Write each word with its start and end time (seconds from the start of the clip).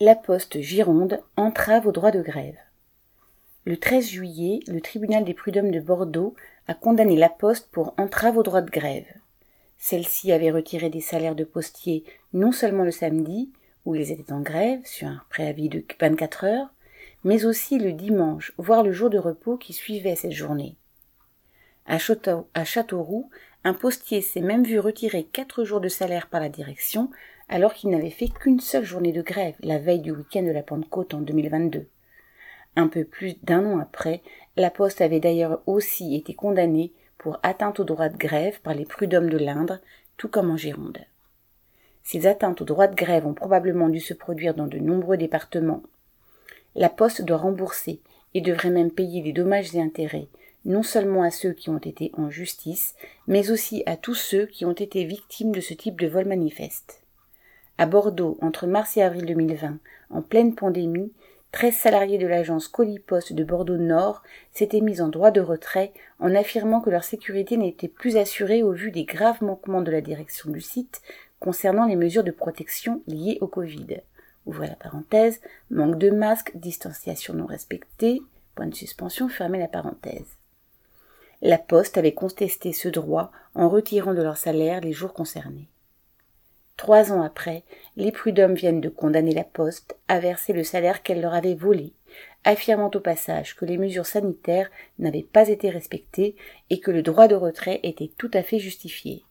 La 0.00 0.16
Poste 0.16 0.60
Gironde 0.60 1.20
entrave 1.36 1.86
au 1.86 1.92
droit 1.92 2.10
de 2.10 2.20
grève. 2.20 2.56
Le 3.64 3.76
13 3.76 4.08
juillet, 4.08 4.58
le 4.66 4.80
tribunal 4.80 5.22
des 5.22 5.34
prud'hommes 5.34 5.70
de 5.70 5.78
Bordeaux 5.78 6.34
a 6.66 6.74
condamné 6.74 7.14
La 7.14 7.28
Poste 7.28 7.68
pour 7.70 7.94
entrave 7.96 8.36
au 8.36 8.42
droit 8.42 8.60
de 8.60 8.72
grève. 8.72 9.06
Celle-ci 9.78 10.32
avait 10.32 10.50
retiré 10.50 10.90
des 10.90 11.00
salaires 11.00 11.36
de 11.36 11.44
postiers 11.44 12.02
non 12.32 12.50
seulement 12.50 12.82
le 12.82 12.90
samedi, 12.90 13.52
où 13.84 13.94
ils 13.94 14.10
étaient 14.10 14.32
en 14.32 14.40
grève 14.40 14.80
sur 14.84 15.06
un 15.06 15.22
préavis 15.30 15.68
de 15.68 15.84
24 16.00 16.44
heures, 16.44 16.74
mais 17.22 17.44
aussi 17.44 17.78
le 17.78 17.92
dimanche, 17.92 18.52
voire 18.58 18.82
le 18.82 18.90
jour 18.90 19.10
de 19.10 19.18
repos 19.18 19.56
qui 19.56 19.72
suivait 19.72 20.16
cette 20.16 20.32
journée. 20.32 20.74
À 21.86 21.98
Châteauroux, 21.98 23.30
un 23.62 23.74
postier 23.74 24.22
s'est 24.22 24.40
même 24.40 24.64
vu 24.64 24.80
retirer 24.80 25.22
quatre 25.22 25.62
jours 25.62 25.80
de 25.80 25.88
salaire 25.88 26.26
par 26.26 26.40
la 26.40 26.48
direction 26.48 27.10
alors 27.48 27.74
qu'il 27.74 27.90
n'avait 27.90 28.10
fait 28.10 28.28
qu'une 28.28 28.60
seule 28.60 28.84
journée 28.84 29.12
de 29.12 29.22
grève 29.22 29.54
la 29.60 29.78
veille 29.78 30.00
du 30.00 30.12
week-end 30.12 30.42
de 30.42 30.50
la 30.50 30.62
Pentecôte 30.62 31.14
en 31.14 31.20
2022. 31.20 31.86
Un 32.76 32.88
peu 32.88 33.04
plus 33.04 33.36
d'un 33.44 33.64
an 33.66 33.78
après, 33.78 34.22
la 34.56 34.70
Poste 34.70 35.00
avait 35.00 35.20
d'ailleurs 35.20 35.62
aussi 35.66 36.14
été 36.16 36.34
condamnée 36.34 36.92
pour 37.18 37.38
atteinte 37.42 37.80
au 37.80 37.84
droit 37.84 38.08
de 38.08 38.16
grève 38.16 38.60
par 38.60 38.74
les 38.74 38.84
prud'hommes 38.84 39.30
de 39.30 39.38
l'Indre, 39.38 39.78
tout 40.16 40.28
comme 40.28 40.50
en 40.50 40.56
Gironde. 40.56 40.98
Ces 42.02 42.26
atteintes 42.26 42.60
au 42.60 42.64
droit 42.64 42.86
de 42.86 42.94
grève 42.94 43.26
ont 43.26 43.34
probablement 43.34 43.88
dû 43.88 44.00
se 44.00 44.12
produire 44.12 44.54
dans 44.54 44.66
de 44.66 44.78
nombreux 44.78 45.16
départements. 45.16 45.82
La 46.74 46.88
Poste 46.88 47.22
doit 47.22 47.38
rembourser 47.38 48.00
et 48.34 48.40
devrait 48.40 48.70
même 48.70 48.90
payer 48.90 49.22
des 49.22 49.32
dommages 49.32 49.74
et 49.74 49.80
intérêts, 49.80 50.28
non 50.64 50.82
seulement 50.82 51.22
à 51.22 51.30
ceux 51.30 51.52
qui 51.52 51.70
ont 51.70 51.78
été 51.78 52.10
en 52.14 52.30
justice, 52.30 52.94
mais 53.26 53.50
aussi 53.50 53.82
à 53.86 53.96
tous 53.96 54.14
ceux 54.14 54.46
qui 54.46 54.64
ont 54.64 54.72
été 54.72 55.04
victimes 55.04 55.52
de 55.52 55.60
ce 55.60 55.74
type 55.74 56.00
de 56.00 56.08
vol 56.08 56.26
manifeste. 56.26 57.03
À 57.76 57.86
Bordeaux, 57.86 58.38
entre 58.40 58.68
mars 58.68 58.96
et 58.96 59.02
avril 59.02 59.26
2020, 59.26 59.78
en 60.10 60.22
pleine 60.22 60.54
pandémie, 60.54 61.12
13 61.50 61.74
salariés 61.74 62.18
de 62.18 62.26
l'agence 62.28 62.68
Coliposte 62.68 63.32
de 63.32 63.42
Bordeaux 63.42 63.78
Nord 63.78 64.22
s'étaient 64.52 64.80
mis 64.80 65.00
en 65.00 65.08
droit 65.08 65.32
de 65.32 65.40
retrait 65.40 65.92
en 66.20 66.36
affirmant 66.36 66.80
que 66.80 66.90
leur 66.90 67.02
sécurité 67.02 67.56
n'était 67.56 67.88
plus 67.88 68.16
assurée 68.16 68.62
au 68.62 68.70
vu 68.70 68.92
des 68.92 69.04
graves 69.04 69.42
manquements 69.42 69.82
de 69.82 69.90
la 69.90 70.00
direction 70.00 70.50
du 70.50 70.60
site 70.60 71.02
concernant 71.40 71.86
les 71.86 71.96
mesures 71.96 72.22
de 72.22 72.30
protection 72.30 73.02
liées 73.08 73.38
au 73.40 73.48
Covid. 73.48 74.02
Ouvrez 74.46 74.68
la 74.68 74.76
parenthèse, 74.76 75.40
manque 75.70 75.98
de 75.98 76.10
masques, 76.10 76.52
distanciation 76.54 77.34
non 77.34 77.46
respectée, 77.46 78.22
point 78.54 78.66
de 78.68 78.74
suspension, 78.74 79.28
fermez 79.28 79.58
la 79.58 79.68
parenthèse. 79.68 80.38
La 81.42 81.58
Poste 81.58 81.98
avait 81.98 82.14
contesté 82.14 82.72
ce 82.72 82.88
droit 82.88 83.32
en 83.56 83.68
retirant 83.68 84.14
de 84.14 84.22
leur 84.22 84.36
salaire 84.36 84.80
les 84.80 84.92
jours 84.92 85.12
concernés. 85.12 85.68
Trois 86.76 87.12
ans 87.12 87.22
après, 87.22 87.62
les 87.96 88.10
prud'hommes 88.10 88.54
viennent 88.54 88.80
de 88.80 88.88
condamner 88.88 89.32
la 89.32 89.44
Poste 89.44 89.96
à 90.08 90.18
verser 90.18 90.52
le 90.52 90.64
salaire 90.64 91.02
qu'elle 91.02 91.20
leur 91.20 91.34
avait 91.34 91.54
volé, 91.54 91.92
affirmant 92.42 92.90
au 92.94 93.00
passage 93.00 93.54
que 93.54 93.64
les 93.64 93.78
mesures 93.78 94.06
sanitaires 94.06 94.70
n'avaient 94.98 95.22
pas 95.22 95.48
été 95.48 95.70
respectées 95.70 96.36
et 96.70 96.80
que 96.80 96.90
le 96.90 97.02
droit 97.02 97.28
de 97.28 97.36
retrait 97.36 97.80
était 97.84 98.10
tout 98.18 98.30
à 98.34 98.42
fait 98.42 98.58
justifié. 98.58 99.24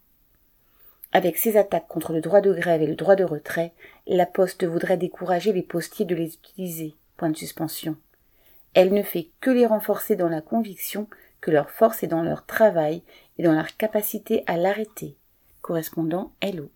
Avec 1.11 1.38
ces 1.38 1.58
attaques 1.58 1.88
contre 1.88 2.11
le 2.11 2.22
droit 2.22 2.41
de 2.41 2.52
grève 2.52 2.81
et 2.81 2.88
le 2.88 2.95
droit 2.95 3.16
de 3.16 3.23
retrait, 3.23 3.73
la 4.07 4.25
Poste 4.25 4.63
voudrait 4.66 4.97
décourager 4.97 5.53
les 5.53 5.61
postiers 5.61 6.05
de 6.05 6.16
les 6.16 6.33
utiliser. 6.33 6.95
Point 7.17 7.30
de 7.30 7.38
suspension. 7.38 7.95
Elle 8.73 8.94
ne 8.94 9.03
fait 9.03 9.30
que 9.39 9.52
les 9.52 9.67
renforcer 9.67 10.16
dans 10.16 10.30
la 10.30 10.41
conviction 10.41 11.07
que 11.41 11.52
leur 11.52 11.69
force 11.69 12.02
est 12.02 12.07
dans 12.07 12.23
leur 12.23 12.47
travail 12.47 13.03
et 13.38 13.44
dans 13.44 13.53
leur 13.53 13.78
capacité 13.78 14.44
à 14.47 14.57
l'arrêter. 14.57 15.16
Correspondant 15.61 16.31
Hello. 16.41 16.72